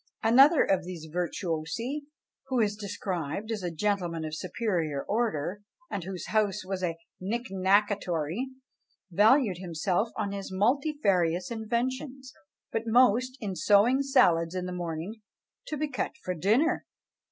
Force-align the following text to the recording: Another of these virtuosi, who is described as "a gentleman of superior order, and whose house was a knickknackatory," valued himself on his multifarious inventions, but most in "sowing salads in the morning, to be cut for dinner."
Another 0.23 0.63
of 0.63 0.83
these 0.83 1.05
virtuosi, 1.13 2.07
who 2.47 2.59
is 2.59 2.75
described 2.75 3.51
as 3.51 3.61
"a 3.61 3.69
gentleman 3.69 4.25
of 4.25 4.33
superior 4.33 5.03
order, 5.03 5.61
and 5.91 6.03
whose 6.03 6.29
house 6.29 6.65
was 6.65 6.81
a 6.83 6.97
knickknackatory," 7.21 8.47
valued 9.11 9.59
himself 9.59 10.09
on 10.17 10.31
his 10.31 10.51
multifarious 10.51 11.51
inventions, 11.51 12.33
but 12.71 12.87
most 12.87 13.37
in 13.39 13.55
"sowing 13.55 14.01
salads 14.01 14.55
in 14.55 14.65
the 14.65 14.71
morning, 14.73 15.21
to 15.67 15.77
be 15.77 15.87
cut 15.87 16.13
for 16.23 16.33
dinner." 16.33 16.87